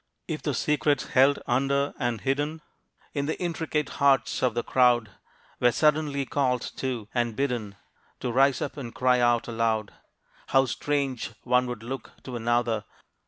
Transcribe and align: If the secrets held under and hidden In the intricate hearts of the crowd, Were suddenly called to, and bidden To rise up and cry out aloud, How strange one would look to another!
If 0.27 0.41
the 0.41 0.55
secrets 0.55 1.09
held 1.09 1.37
under 1.45 1.93
and 1.99 2.21
hidden 2.21 2.63
In 3.13 3.27
the 3.27 3.39
intricate 3.39 3.87
hearts 4.01 4.41
of 4.41 4.55
the 4.55 4.63
crowd, 4.63 5.11
Were 5.59 5.71
suddenly 5.71 6.25
called 6.25 6.61
to, 6.77 7.07
and 7.13 7.35
bidden 7.35 7.75
To 8.21 8.31
rise 8.31 8.63
up 8.63 8.77
and 8.77 8.95
cry 8.95 9.19
out 9.19 9.47
aloud, 9.47 9.93
How 10.47 10.65
strange 10.65 11.33
one 11.43 11.67
would 11.67 11.83
look 11.83 12.13
to 12.23 12.35
another! 12.35 12.83